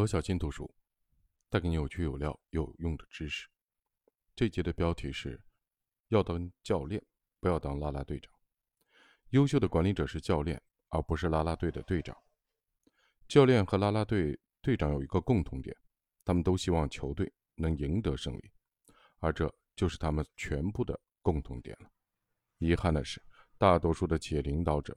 [0.00, 0.74] 罗小新读书，
[1.50, 3.46] 带给你有趣、有料、有用的知识。
[4.34, 5.38] 这节的标题是：
[6.08, 7.04] 要当教练，
[7.38, 8.32] 不要当啦啦队长。
[9.28, 10.58] 优秀的管理者是教练，
[10.88, 12.16] 而不是啦啦队的队长。
[13.28, 15.76] 教练和啦啦队队长有一个共同点，
[16.24, 18.50] 他们都希望球队能赢得胜利，
[19.18, 21.90] 而这就是他们全部的共同点了。
[22.56, 23.22] 遗憾的是，
[23.58, 24.96] 大多数的企业领导者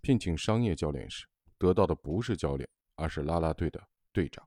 [0.00, 1.26] 聘请商业教练时，
[1.58, 3.86] 得到的不是教练，而是啦啦队的
[4.18, 4.44] 队长。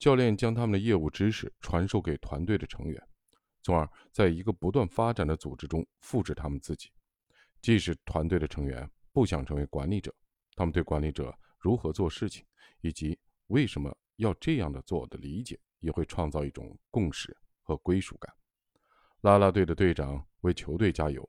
[0.00, 3.00] 教练将他们的业务知识传授给团队的成员，
[3.62, 6.90] 从而在一个不断发展的组织中复制他们自己。
[7.62, 10.12] 即使团队的成员不想成为管理者，
[10.56, 12.44] 他们对管理者如何做事情
[12.80, 18.34] 以及为什么要这样的做的理解，也会创造一种共识和归属感。
[19.20, 21.26] 啦啦队的队长为球队加油，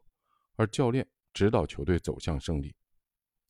[0.56, 2.76] 而教练指导球队走向胜利。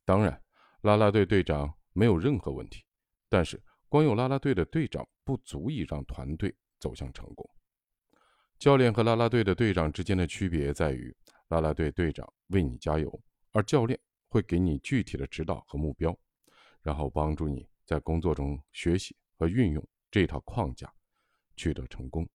[0.03, 0.43] 当然，
[0.81, 2.83] 啦啦队队长没有任何问题，
[3.29, 3.63] 但是
[3.95, 7.49] 光有啦啦队的队长不足以让团队走向成功。
[8.59, 11.15] 教练和啦啦队的队长之间的区别在于。
[11.47, 13.21] 啦啦队队长为你加油，
[13.53, 16.13] 而教练会给你具体的指导和目标，
[16.81, 20.93] 然后帮助你在工作中学习和运用这套框架，
[21.55, 22.27] 取得成功。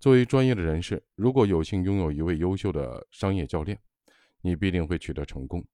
[0.00, 3.80] 作为专业的人士，如果有幸拥有一位优秀的商业教练，
[4.40, 5.64] 你必定会取得成功。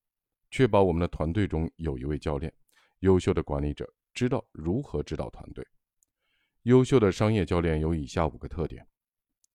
[0.50, 2.52] 确保我们的团队中有一位教练，
[2.98, 5.66] 优秀的管理者知道如何指导团队。
[6.62, 8.86] 优秀的商业教练有以下五个特点：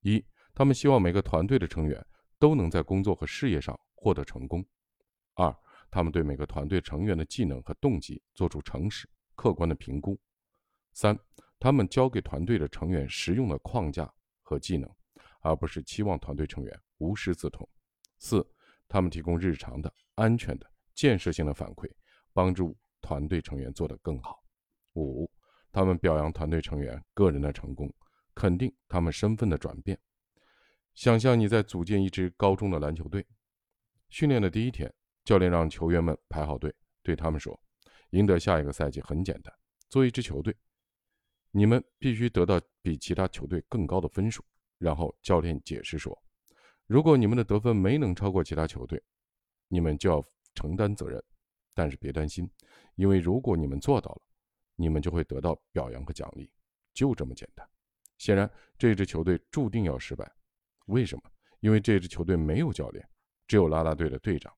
[0.02, 2.06] 一，他们希望每个团队的成员。
[2.40, 4.66] 都能在工作和事业上获得成功。
[5.36, 5.56] 二，
[5.90, 10.20] 他们对每个团队成员的技能和动机做出诚实、客观的评估。
[10.92, 11.18] 三，
[11.58, 14.94] 他们教给团队的成员实用的框架和技能，
[15.40, 17.66] 而不是期望团队成员无师自通。
[18.18, 18.46] 四，
[18.90, 21.90] 他们提供日常的、安全的、建设性的反馈，
[22.34, 24.43] 帮助团队成员做得更好。
[24.96, 25.30] 五，
[25.72, 27.94] 他们表扬团队成员个人的成功，
[28.34, 30.00] 肯定他们身份的转变。
[30.94, 33.26] 想象你在组建一支高中的篮球队，
[34.10, 34.94] 训练的第一天，
[35.26, 37.60] 教练让球员们排好队，对他们说
[38.12, 39.54] ：“赢得下一个赛季很简单，
[39.90, 40.56] 做一支球队，
[41.52, 44.44] 你们必须得到比其他球队更高的分数。”
[44.78, 46.16] 然后教练解释说
[46.86, 49.02] ：“如果你们的得分没能超过其他球队，
[49.70, 50.24] 你们就要
[50.54, 51.24] 承担责任。
[51.74, 52.48] 但是别担心，
[52.96, 54.22] 因为如果你们做到了，
[54.84, 56.52] 你们就会得到表扬和奖励，
[56.94, 57.66] 就这么简单。”
[58.20, 60.30] 显然，这支球队注定要失败。
[60.88, 61.22] 为什么？
[61.62, 63.08] 因为这支球队没有教练，
[63.48, 64.54] 只有啦啦队的队长。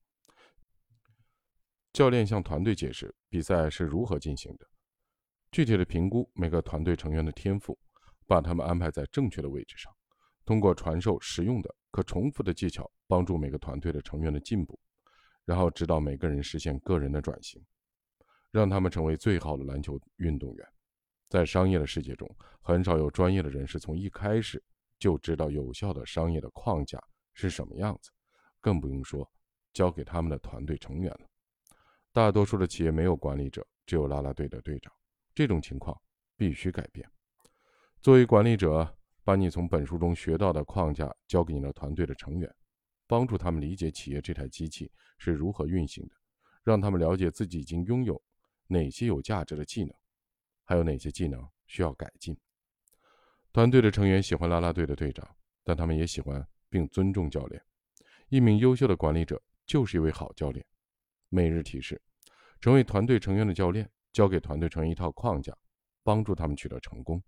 [1.94, 4.68] 教练向团队解释比赛是如何进行的，
[5.52, 7.78] 具体的评估每个团队成员的天赋，
[8.26, 9.94] 把他们安排在正确的位置上，
[10.44, 14.78] 通过传授实用的、可重复的技巧，帮助每个团队的成员的进步，
[15.46, 17.64] 然后指导每个人实现个人的转型，
[18.56, 20.68] 让他们成为最好的篮球运动员。
[21.28, 22.30] 在商业的世界中，
[22.62, 24.64] 很少有专业的人士从一开始。
[24.98, 26.98] 就知道有效的商业的框架
[27.34, 28.10] 是什么样子，
[28.62, 29.30] 更不用说
[29.74, 31.28] 交给他们的团队成员了。
[32.14, 34.92] 大多数的企业没有管理者，只有啦啦队的队长。
[35.34, 36.00] 这种情况
[36.38, 37.06] 必须改变。
[38.02, 38.90] 作为管理者，
[39.26, 42.50] 把你从本书中学到的框架交给你的团队的成员，
[43.06, 46.16] 帮助他们理解企业这台机器是如何运行的，
[46.64, 48.20] 让他们了解自己已经拥有
[48.68, 49.94] 哪些有价值的技能，
[50.64, 52.38] 还有哪些技能需要改进。
[53.54, 57.62] 团队的成员喜欢拉拉队的队长，但他们也喜欢并尊重教练。
[58.30, 60.66] 一名优秀的管理者就是一位好教练。
[61.30, 62.02] 每日提示：
[62.60, 65.56] 成为团队成员的教练，教给团队成员一套框架，
[66.04, 67.22] 帮助他们取得成功。